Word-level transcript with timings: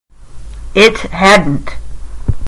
It 0.73 0.97
hadn’t. 1.13 1.77